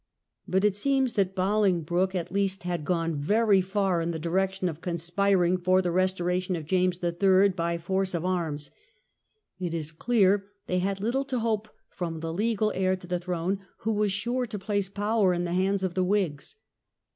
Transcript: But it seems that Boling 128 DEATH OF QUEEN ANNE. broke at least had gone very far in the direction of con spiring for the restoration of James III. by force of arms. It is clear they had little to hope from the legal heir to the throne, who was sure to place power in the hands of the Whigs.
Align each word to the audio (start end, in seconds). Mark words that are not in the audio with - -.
But 0.47 0.63
it 0.63 0.75
seems 0.75 1.13
that 1.13 1.35
Boling 1.35 1.75
128 1.75 1.81
DEATH 1.83 1.85
OF 1.85 1.85
QUEEN 1.85 1.99
ANNE. 1.99 1.99
broke 1.99 2.15
at 2.15 2.33
least 2.33 2.63
had 2.63 2.85
gone 2.85 3.21
very 3.21 3.61
far 3.61 4.01
in 4.01 4.09
the 4.09 4.17
direction 4.17 4.67
of 4.67 4.81
con 4.81 4.97
spiring 4.97 5.57
for 5.57 5.79
the 5.79 5.91
restoration 5.91 6.55
of 6.55 6.65
James 6.65 6.97
III. 7.03 7.49
by 7.49 7.77
force 7.77 8.15
of 8.15 8.25
arms. 8.25 8.71
It 9.59 9.75
is 9.75 9.91
clear 9.91 10.47
they 10.65 10.79
had 10.79 11.01
little 11.01 11.25
to 11.25 11.37
hope 11.37 11.69
from 11.91 12.21
the 12.21 12.33
legal 12.33 12.71
heir 12.73 12.95
to 12.95 13.05
the 13.05 13.19
throne, 13.19 13.59
who 13.81 13.91
was 13.93 14.11
sure 14.11 14.47
to 14.47 14.57
place 14.57 14.89
power 14.89 15.35
in 15.35 15.43
the 15.43 15.53
hands 15.53 15.83
of 15.83 15.93
the 15.93 16.03
Whigs. 16.03 16.55